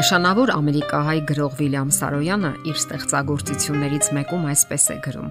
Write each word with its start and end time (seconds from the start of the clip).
Նշանավոր 0.00 0.48
ամերիկահայ 0.54 1.18
գրող 1.28 1.56
Վիլյամ 1.58 1.88
Սարոյանը 1.92 2.50
իր 2.70 2.76
ստեղծագործություններից 2.80 4.06
մեկում 4.16 4.44
այսպես 4.48 4.84
է 4.94 4.96
գրում. 5.04 5.26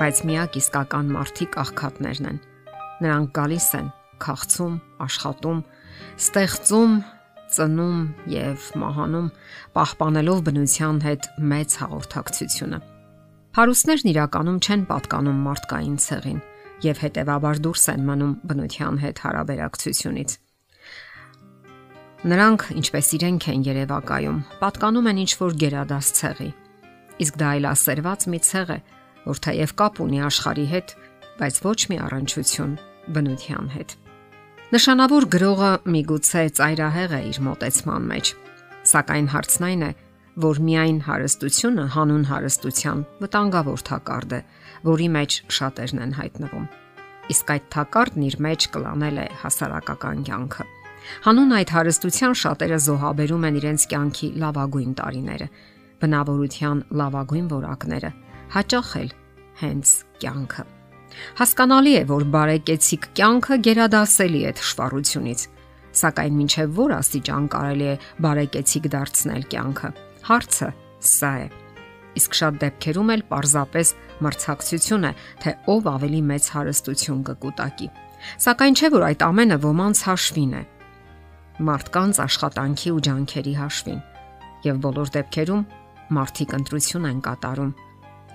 Բայց 0.00 0.22
միակ 0.30 0.56
իսկական 0.58 1.12
մարդիկ 1.14 1.58
աղքատներն 1.62 2.26
են։ 2.30 2.40
Նրանք 3.04 3.30
գալիս 3.38 3.68
են, 3.78 3.92
քաղցում, 4.24 4.74
աշխատում, 5.06 5.60
ստեղծում, 6.24 6.98
ծնում 7.54 8.02
եւ 8.34 8.66
մահանում, 8.82 9.30
պահպանելով 9.78 10.42
բնության 10.50 11.00
հետ 11.06 11.30
մեծ 11.54 11.78
հաղորդակցությունը։ 11.84 12.82
Հարուստներն 13.62 14.12
իրականում 14.16 14.58
չեն 14.58 14.84
պատկանում 14.90 15.40
մարդկային 15.46 15.96
ցեղին 16.08 16.42
եւ 16.88 17.06
հետեւաբար 17.06 17.64
դուրս 17.68 17.88
են 17.94 18.04
մնում 18.10 18.36
բնության 18.42 19.02
հետ 19.06 19.26
հարաբերակցությունից 19.28 20.38
Նրանք, 22.26 22.62
ինչպես 22.74 23.08
իրենք 23.14 23.44
են 23.52 23.60
երևակայում, 23.62 24.38
պատկանում 24.58 25.06
են 25.06 25.18
ինչ 25.22 25.32
որ 25.38 25.52
գերադաս 25.62 26.06
ցեղի։ 26.18 26.46
Իսկ 27.22 27.36
դա 27.38 27.50
այլասերված 27.54 28.24
մի 28.32 28.40
ցեղ 28.42 28.72
է, 28.74 28.78
որ 29.22 29.40
թեև 29.46 29.74
կապ 29.78 30.00
ունի 30.02 30.18
աշխարհի 30.26 30.64
հետ, 30.72 30.94
բայց 31.38 31.60
ոչ 31.62 31.78
մի 31.92 31.98
առնչություն 32.08 32.72
բնության 33.14 33.70
հետ։ 33.76 33.94
Նշանավոր 34.74 35.26
գրողը 35.38 35.70
միգուցե 35.94 36.42
ծայրահեղ 36.58 37.14
է 37.14 37.20
իր 37.28 37.38
մտածման 37.46 38.10
մեջ, 38.10 38.32
սակայն 38.90 39.30
հարցն 39.38 39.68
այն 39.68 39.86
է, 39.86 39.92
որ 40.42 40.60
միայն 40.66 40.98
հարստությունը 41.06 41.84
հանուն 41.94 42.26
հարստության 42.34 43.04
վտանգավոր 43.22 43.86
թակարդ 43.92 44.34
է, 44.34 44.40
որի 44.90 45.08
մեջ 45.14 45.38
շատերն 45.54 46.02
են 46.02 46.18
հայտնվում։ 46.18 46.66
Իսկ 47.28 47.54
այդ 47.54 47.70
թակարդն 47.78 48.26
իր 48.26 48.36
մեջ 48.48 48.68
կլանել 48.74 49.22
է 49.22 49.28
հասարակական 49.44 50.26
կյանքը 50.26 50.68
Հանուն 51.24 51.54
այդ 51.58 51.70
հարստության 51.74 52.34
շատերը 52.38 52.78
զոհաբերում 52.84 53.44
են 53.48 53.58
իրենց 53.58 53.84
կյանքի 53.92 54.28
լավագույն 54.42 54.92
տարիները, 54.98 55.46
բնավորության 56.02 56.82
լավագույն 57.00 57.46
որակները, 57.52 58.10
հաճախ 58.54 58.90
էլ 59.02 59.14
հենց 59.62 59.94
կյանքը։ 60.22 60.64
Հասկանալի 61.38 61.92
է, 61.98 62.02
որ 62.08 62.26
բարեկեցիկ 62.34 63.08
կյանքը 63.18 63.58
գերադասելի 63.66 64.42
է 64.48 64.52
թշվառությունից, 64.58 65.44
սակայն 65.98 66.38
մինչև 66.38 66.76
որ 66.78 66.94
աստիճան 66.98 67.48
կարելի 67.54 67.88
է 67.88 67.94
բարեկեցիկ 68.28 68.88
դարձնել 68.94 69.46
կյանքը։ 69.54 69.90
Հարցը 70.28 70.68
սա 71.08 71.32
է։ 71.38 71.48
Իսկ 72.18 72.38
շատ 72.38 72.56
դեպքերում 72.62 73.12
էլ 73.14 73.22
պարզապես 73.32 73.92
մրցակցություն 74.26 75.06
է, 75.08 75.12
թե 75.42 75.52
ով 75.74 75.88
ավելի 75.92 76.22
մեծ 76.28 76.48
հարստություն 76.54 77.20
կկուտակի։ 77.28 77.88
Սակայն 78.44 78.78
չէ 78.78 78.88
որ 78.94 79.06
այդ 79.08 79.24
ամենը 79.28 79.58
ոմանց 79.62 80.02
հաշվին 80.08 80.54
է 80.58 80.62
մարդկանց 81.58 82.18
աշխատանքի 82.22 82.90
ու 82.94 83.00
ջանքերի 83.06 83.52
հաշվին։ 83.58 84.00
Եվ 84.68 84.76
բոլոր 84.84 85.10
դեպքերում 85.16 85.62
մարդիկ 86.18 86.54
ընտրություն 86.58 87.08
են 87.08 87.22
կատարում՝ 87.26 87.72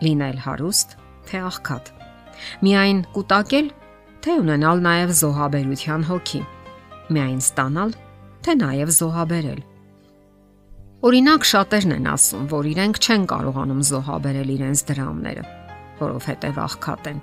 լինել 0.03 0.37
հարուստ, 0.43 0.95
թե 1.29 1.41
աղքատ։ 1.47 1.91
Միայն 2.67 2.99
կուտակել, 3.15 3.67
թե 4.23 4.35
ունենալ 4.43 4.83
նաև 4.87 5.13
զոհաբերության 5.23 6.05
հոգի։ 6.09 6.41
Միայն 7.13 7.41
ստանալ, 7.43 7.95
թե 8.43 8.55
նաև 8.59 8.93
զոհաբերել։ 8.99 9.61
Օրինակ 11.03 11.47
շատերն 11.47 11.95
են 11.97 12.07
ասում, 12.13 12.45
որ 12.51 12.69
իրենք 12.73 12.99
չեն 13.03 13.27
կարողանում 13.31 13.81
զոհաբերել 13.91 14.53
իրենց 14.53 14.83
դրամները, 14.91 15.43
որովհետև 15.99 16.63
աղքատ 16.63 17.11
են։ 17.11 17.19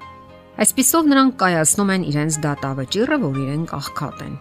Այսպիսով 0.60 1.10
նրանք 1.14 1.40
կայացնում 1.40 1.94
են 1.96 2.06
իրենց 2.12 2.38
դատավճիռը, 2.44 3.20
որ 3.24 3.42
իրենք 3.46 3.74
աղքատ 3.80 4.24
են 4.28 4.38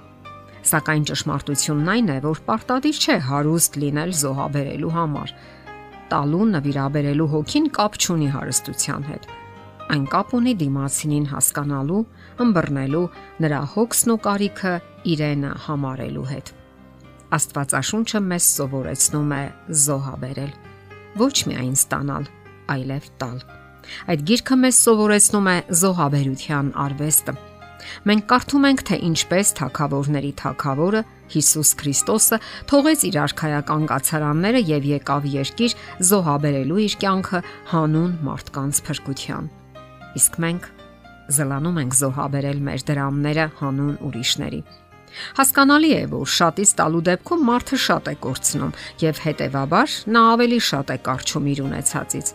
Սակայն 0.67 1.05
ճշմարտությունն 1.07 1.89
այն 1.93 2.09
է, 2.11 2.17
որ 2.25 2.39
պարտադիր 2.47 2.97
չէ 2.99 3.15
հարուստ 3.29 3.77
լինել 3.79 4.11
զոհաբերելու 4.19 4.93
համար։ 4.95 5.33
Տալու 6.11 6.47
նվիրաբերելու 6.53 7.27
հոգին 7.33 7.69
կապ 7.77 7.97
չունի 7.99 8.29
հարստության 8.35 9.05
հետ։ 9.09 9.27
Այն 9.89 10.03
կապ 10.13 10.33
ունի 10.37 10.53
դիմացինին 10.59 11.27
հասկանալու, 11.31 12.01
ըմբռնելու 12.43 13.05
նրա 13.45 13.61
հոգսն 13.73 14.13
ու 14.13 14.19
կարիքը 14.27 14.73
իրենը 15.13 15.53
համարելու 15.65 16.27
հետ։ 16.29 16.51
Աստվածաշունչը 17.39 18.21
մեզ 18.29 18.49
սովորեցնում 18.59 19.33
է 19.39 19.43
զոհաբերել, 19.85 20.53
ոչ 21.23 21.35
միայն 21.49 21.75
ստանալ, 21.79 22.29
այլև 22.73 23.11
տալ։ 23.21 23.43
Այդ 24.13 24.25
գիրքը 24.29 24.57
մեզ 24.65 24.81
սովորեցնում 24.85 25.49
է 25.49 25.57
զոհաբերության 25.79 26.73
արվեստը 26.85 27.35
Մենք 28.09 28.25
կարդում 28.29 28.67
ենք, 28.69 28.83
թե 28.89 28.97
ինչպես 29.09 29.53
թակավորների 29.59 30.31
թակավորը 30.39 31.03
Հիսուս 31.29 31.71
Քրիստոսը 31.79 32.39
թողեց 32.69 33.05
իր 33.09 33.17
արխայական 33.23 33.87
կացարանները 33.91 34.61
եւ 34.69 34.89
եկավ 34.89 35.29
երկիր 35.35 35.77
զոհաբերելու 36.09 36.81
իր 36.85 36.97
կյանքը 37.03 37.41
հանուն 37.73 38.13
մարդկանց 38.25 38.83
փրկության։ 38.89 39.49
Իսկ 40.19 40.37
մենք 40.45 40.69
զլանում 41.39 41.81
ենք 41.83 41.97
զոհաբերել 41.99 42.61
մեր 42.69 42.85
դրամները 42.89 43.49
հանուն 43.59 43.97
ուրիշների։ 44.09 44.61
Հասկանալի 45.39 45.91
է, 45.97 46.01
որ 46.11 46.29
շատից 46.37 46.71
տալու 46.79 47.03
դեպքում 47.09 47.45
մարդը 47.49 47.77
շատ 47.85 48.09
է 48.09 48.15
կորցնում 48.25 48.73
եւ 49.03 49.21
հետեւաբար 49.25 49.95
նա 50.15 50.23
ավելի 50.33 50.59
շատ 50.69 50.93
է 50.93 50.97
կարճում 51.09 51.49
իր 51.53 51.61
ունեցածից։ 51.65 52.33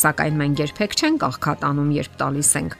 Սակայն 0.00 0.36
մենք 0.40 0.60
երբեք 0.64 0.96
չենք 1.00 1.24
աղքատանում, 1.30 1.94
երբ 2.00 2.18
տալիս 2.20 2.50
ենք 2.60 2.76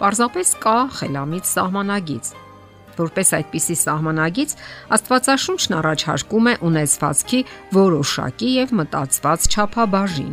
Պարզապես 0.00 0.48
կա 0.64 0.78
խելամիտ 0.98 1.50
սահմանագից։ 1.50 2.30
Որպես 2.94 3.28
այդպիսի 3.38 3.76
սահմանագից 3.80 4.54
Աստվածաշունչն 4.94 5.76
առաջարկում 5.78 6.48
է 6.50 6.54
ունեցվածքի 6.68 7.40
որոշակի 7.74 8.50
եւ 8.54 8.74
մտածված 8.80 9.48
չափաբաժին։ 9.54 10.32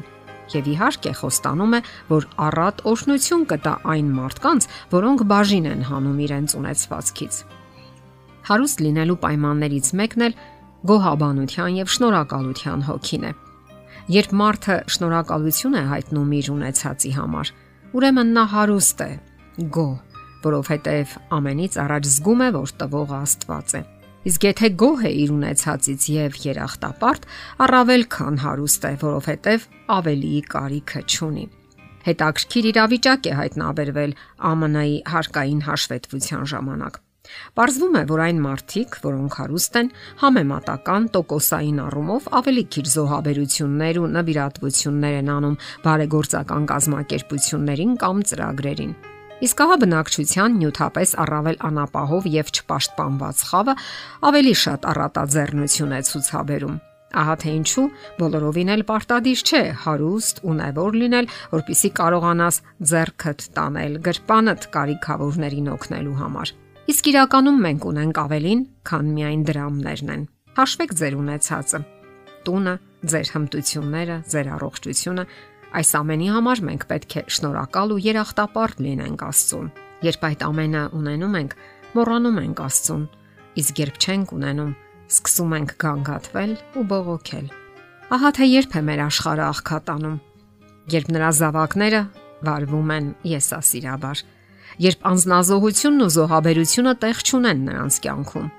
Եվ 0.51 0.67
իհարկե 0.71 1.13
խոստանում 1.21 1.75
է, 1.77 1.79
որ 2.11 2.27
առատ 2.47 2.81
օրհնություն 2.91 3.45
կտա 3.51 3.73
այն 3.93 4.09
մարդկանց, 4.17 4.67
որոնք 4.91 5.23
բաժին 5.31 5.69
են 5.71 5.85
հանում 5.87 6.19
իրենց 6.25 6.55
ունեցվածքից։ 6.59 7.37
Հարուստ 8.51 8.83
լինելու 8.83 9.17
պայմաններից 9.21 9.91
մեկն 10.01 10.25
էլ 10.27 10.37
գոհաբանության 10.91 11.75
եւ 11.77 11.91
շնորհակալության 11.95 12.85
հոգին 12.89 13.25
է։ 13.29 13.33
Երբ 14.11 14.31
մարդը 14.41 14.77
շնորհակալություն 14.91 15.77
է 15.77 15.83
հայտնում 15.91 16.31
իր 16.41 16.47
ունեցածի 16.51 17.11
համար, 17.15 17.51
ուրեմն 17.95 18.31
նա 18.35 18.45
հարուստ 18.51 19.03
է, 19.05 19.11
գոհ, 19.59 19.95
որովհետև 20.45 21.15
ամենից 21.37 21.77
առաջ 21.81 22.07
զգում 22.11 22.43
է, 22.45 22.49
որ 22.55 22.71
տվողը 22.81 23.17
Աստված 23.21 23.75
է։ 23.75 23.81
Իսկ 24.31 24.43
եթե 24.45 24.67
գոհ 24.77 25.05
է 25.09 25.11
իր 25.21 25.31
ունեցածից 25.33 26.03
եւ 26.13 26.35
երախտապարտ, 26.45 27.23
առավել 27.65 28.03
քան 28.15 28.35
հարուստ 28.45 28.83
է, 28.85 28.93
որովհետև 29.01 29.69
ավելի 29.97 30.33
կարիքը 30.55 31.01
չունի։ 31.09 31.45
Հետաքրքիր 32.01 32.67
իրավիճակ 32.71 33.29
է 33.29 33.33
հայտնաբերվել 33.41 34.13
ԱՄՆ-ի 34.41 34.93
հարկային 35.11 35.61
հաշվետվության 35.67 36.45
ժամանակ։ 36.53 37.01
Պարզվում 37.57 37.95
է, 37.99 38.01
որ 38.09 38.21
այն 38.25 38.39
մարդիկ, 38.45 38.97
որոնք 39.03 39.37
հարուստ 39.41 39.77
են, 39.81 39.91
համեմատական 40.21 41.05
տոկոսային 41.15 41.79
առումով 41.85 42.27
ավելի 42.41 42.63
քիչ 42.75 42.85
զոհաբերություններ 42.95 44.01
ու 44.01 44.09
նվիրատվություններ 44.17 45.15
են 45.21 45.31
անում 45.37 45.61
բարեգործական 45.85 46.67
կազմակերպություններին 46.73 47.95
կամ 48.01 48.27
ծրագրերին։ 48.31 48.93
Իսկ 49.41 49.61
ահա 49.63 49.75
բնակչության 49.81 50.55
նյութապես 50.61 51.11
առավել 51.23 51.55
անապահով 51.65 52.25
եւ 52.29 52.49
չպաշտպանված 52.53 53.39
խավը 53.49 53.73
ավելի 54.29 54.53
շատ 54.61 54.87
առատաձեռնություն 54.91 55.95
է 55.97 56.01
ցուցաբերում։ 56.09 56.75
Ահա 57.21 57.35
թե 57.41 57.53
ինչու 57.57 57.85
բոլորովին 58.21 58.69
էլ 58.75 58.83
պարտադիր 58.91 59.41
չէ 59.41 59.63
հարուստ 59.85 60.43
ունևոր 60.51 60.97
լինել, 61.01 61.31
որpիսի 61.57 61.89
կարողանաս 61.97 62.59
ձեռքդ 62.91 63.47
տանել 63.57 63.97
գրպանդ 64.05 64.67
կարիքավորներին 64.77 65.71
օգնելու 65.73 66.15
համար։ 66.21 66.53
Իսկ 66.91 67.09
իրականում 67.11 67.59
մենք 67.65 67.89
ունենք 67.91 68.21
ավելին, 68.21 68.61
քան 68.87 69.11
միայն 69.17 69.43
դրամներն 69.49 70.13
են։ 70.15 70.23
Հաշվեք 70.61 70.95
ձեր 71.01 71.17
ունեցածը։ 71.21 71.79
Տունը, 72.41 72.73
ձեր 73.11 73.27
հմտությունները, 73.35 74.15
ձեր 74.31 74.47
առողջությունը, 74.55 75.23
Այս 75.71 75.89
ամենի 75.95 76.25
համար 76.35 76.61
մենք 76.67 76.81
պետք 76.89 77.13
է 77.15 77.21
շնորհակալ 77.31 77.91
ու 77.95 77.99
երախտապարտ 78.03 78.79
լինենք 78.83 79.21
Աստծուն։ 79.23 79.67
Երբ 80.03 80.23
այդ 80.27 80.41
ամենը 80.47 80.81
ունենում 80.97 81.35
ենք, 81.39 81.53
մոռանում 81.95 82.39
ենք 82.41 82.61
Աստծուն, 82.65 83.05
իսկ 83.61 83.79
երբ 83.79 83.99
չենք 84.01 84.33
ունենում, 84.35 84.73
սկսում 85.15 85.53
ենք 85.57 85.71
գանգատվել 85.83 86.51
ու 86.75 86.83
բողոքել։ 86.91 87.47
Ահա 88.11 88.31
թե 88.35 88.47
երբ 88.51 88.75
է 88.75 88.81
մեր 88.91 89.03
աշխարհը 89.05 89.45
աղքատանում, 89.47 90.17
երբ 90.91 91.13
նրա 91.15 91.29
զավակները 91.39 92.01
վարվում 92.51 92.91
են 92.97 93.07
եսասիրաբար, 93.31 94.23
երբ 94.91 95.07
անznազողությունն 95.11 96.03
ու 96.03 96.09
զոհաբերությունը 96.17 96.93
տեղ 97.05 97.23
չունեն 97.31 97.63
նրանց 97.69 98.01
կյանքում։ 98.03 98.51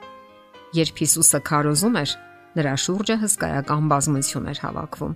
Երբ 0.81 1.03
Հիսուսը 1.03 1.43
քարոզում 1.53 2.01
էր, 2.01 2.17
նրա 2.57 2.75
շուրջը 2.87 3.17
հսկայական 3.27 3.93
բազմություն 3.93 4.49
էր 4.53 4.63
հավաքվում 4.63 5.15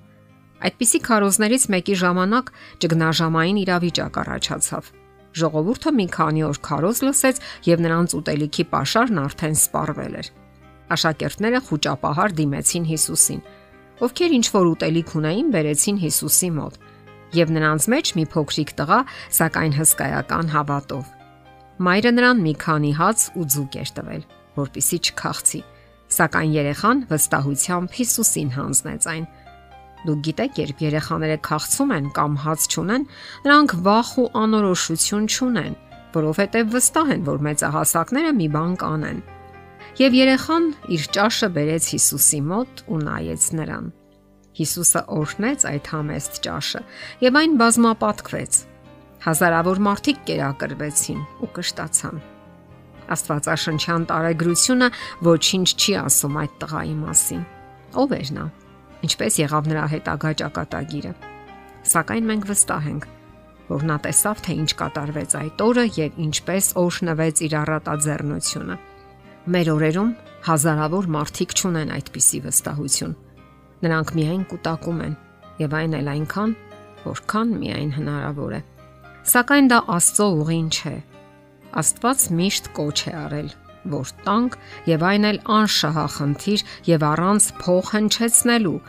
Այդպիսի 0.56 1.00
քարոզներից 1.06 1.64
մեկի 1.74 1.96
ժամանակ 2.00 2.46
ճգնաժամային 2.84 3.58
իրավիճակ 3.66 4.14
առաջացավ։ 4.22 4.88
Ժողովուրդը 5.36 5.90
մի 5.96 6.06
քանի 6.16 6.42
օր 6.46 6.58
քարոզ 6.64 7.00
լսեց 7.06 7.40
եւ 7.66 7.82
նրանց 7.84 8.14
ուտելիքի 8.16 8.64
pašարն 8.72 9.20
արդեն 9.20 9.56
սպառվել 9.60 10.14
էր։ 10.16 10.30
Աշակերտները 10.96 11.60
խոճապահար 11.66 12.34
դիմեցին 12.40 12.86
Հիսուսին, 12.88 13.42
ովքեր 14.06 14.34
ինչ 14.36 14.46
որ 14.56 14.66
ուտելիք 14.72 15.12
ունեին, 15.20 15.48
բերեցին 15.56 16.00
Հիսուսի 16.06 16.50
մոտ, 16.56 16.74
եւ 17.36 17.52
նրանց 17.56 17.86
մեջ 17.92 18.12
մի 18.16 18.24
փոքրիկ 18.32 18.72
տղա, 18.80 19.00
սակայն 19.36 19.72
հսկայական 19.76 20.52
հավատով։ 20.56 21.04
Մայրը 21.86 22.12
նրան 22.16 22.38
մի 22.46 22.54
քանի 22.62 22.92
հաց 22.96 23.24
ու 23.36 23.46
ձուկ 23.52 23.74
էր 23.82 23.90
տվել, 23.96 24.22
որpիսի 24.56 24.98
չքախցի, 25.04 25.60
սակայն 26.16 26.52
երեխան 26.56 27.02
վստահությամբ 27.10 27.96
Հիսուսին 27.96 28.50
հանձնեց 28.56 29.08
այն։ 29.12 29.26
Դուք 30.06 30.20
գիտեք, 30.26 30.58
երբ 30.60 30.82
երեխաները 30.86 31.36
քաղցում 31.46 31.92
են 31.96 32.04
կամ 32.14 32.34
հաց 32.44 32.66
չունեն, 32.70 33.04
նրանք 33.46 33.72
վախ 33.86 34.10
ու 34.22 34.26
անորոշություն 34.42 35.24
չունեն, 35.26 35.78
որովհետև 36.14 36.68
վստահ 36.76 37.10
են, 37.16 37.24
որ 37.26 37.40
մեծահասակները 37.46 38.30
մի 38.36 38.46
բան 38.54 38.76
կանեն։ 38.82 39.18
Եվ 39.96 40.16
երեխան 40.16 40.68
իր 40.92 41.06
ճաշը 41.16 41.48
բերեց 41.56 41.88
Հիսուսի 41.96 42.40
մոտ 42.46 42.82
ու 42.86 43.00
նայեց 43.06 43.46
նրան։ 43.56 43.86
Հիսուսը 44.56 45.02
օրհնեց 45.16 45.66
այդ 45.70 45.90
համեստ 45.92 46.38
ճաշը 46.46 46.82
եւ 47.26 47.38
այն 47.40 47.56
բազմապատկվեց։ 47.60 48.60
Հազարավոր 49.26 49.80
մարդիկ 49.86 50.20
կերակրվեցին 50.28 51.20
ու 51.42 51.50
կշտացան։ 51.56 52.22
Աստվածաշնչյան 53.16 54.06
տարեգրությունը 54.12 54.88
ոչինչ 55.26 55.68
չի 55.76 55.98
ասում 56.04 56.38
այդ 56.42 56.56
տղայի 56.62 56.94
մասին։ 57.02 57.42
Ով 58.02 58.16
էր 58.20 58.32
նա։ 58.36 58.46
Ինչպես 59.04 59.38
եղավ 59.42 59.68
նրա 59.72 59.84
հետագա 59.92 60.32
ճակատագիրը։ 60.40 61.12
Սակայն 61.86 62.30
մենք 62.30 62.48
վստահ 62.48 62.88
ենք, 62.92 63.04
որ 63.66 63.84
նա 63.90 63.98
տեսավ, 64.06 64.40
թե 64.46 64.56
ինչ 64.62 64.70
կատարվեց 64.80 65.36
այդ 65.42 65.62
օրը 65.66 65.84
եւ 66.00 66.18
ինչպես 66.26 66.72
օրհնվեց 66.86 67.44
իր 67.46 67.54
առատաձեռնությունը։ 67.60 68.80
Մեր 69.56 69.70
օրերում 69.76 70.10
հազարավոր 70.46 71.08
մարդիկ 71.16 71.54
չունեն 71.60 71.94
այդպիսի 71.96 72.40
վստահություն 72.46 73.14
Նրանք 73.84 74.12
միայն 74.16 74.44
կൂട്ടակում 74.50 75.00
են 75.04 75.14
եւ 75.60 75.74
այն 75.76 75.94
էլ 75.98 76.08
այնքան, 76.12 76.52
որքան 77.04 77.50
միայն 77.60 77.90
հնարավոր 77.96 78.54
է։ 78.56 78.60
Սակայն 79.32 79.68
դա 79.72 79.78
Աստծո 79.96 80.28
ուղին 80.40 80.70
չէ։ 80.72 80.94
Աստված 81.82 82.24
միշտ 82.38 82.70
կոչ 82.78 82.96
է 82.96 83.12
արել, 83.20 83.50
որ 83.92 84.12
տանք 84.26 84.56
եւ 84.90 85.04
այն 85.10 85.28
էլ 85.30 85.38
անշահախնդիր 85.56 86.64
եւ 86.90 87.06
առանց 87.10 87.48
փող 87.62 87.90
հնչեցնելու, 87.96 88.80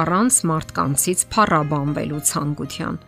առանց 0.00 0.38
մարդկանցից 0.50 1.24
փառաբանվելու 1.36 2.22
ցանկության։ 2.30 2.98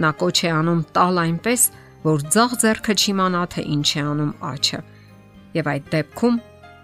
Նա 0.00 0.10
կոչ 0.20 0.36
է 0.40 0.50
անում 0.56 0.82
տալ 0.96 1.22
այնպես, 1.24 1.62
որ 2.04 2.26
ցաղ 2.32 2.52
зерքը 2.64 2.94
չիմանա 3.00 3.42
թե 3.54 3.64
ինչ 3.76 3.88
է 3.90 4.02
անում 4.10 4.34
աչը։ 4.50 4.80
Եվ 5.60 5.70
այդ 5.74 5.88
դեպքում 5.94 6.36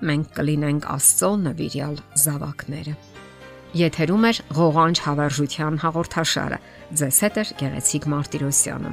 մենք 0.06 0.32
կլինենք 0.36 0.88
Աստծո 0.96 1.30
նվիրյալ 1.46 2.00
զավակները։ 2.26 2.96
Եթերում 3.76 4.24
է 4.26 4.32
ղողանջ 4.56 5.02
հավերժության 5.06 5.78
հաղորդաշարը։ 5.84 6.58
Ձեզ 7.00 7.20
հետ 7.26 7.36
է 7.36 7.44
Գեղեցիկ 7.60 8.10
Մարտիրոսյանը։ 8.12 8.92